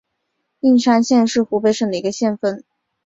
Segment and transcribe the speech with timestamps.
[0.61, 2.63] 应山县是湖北省的一个县份。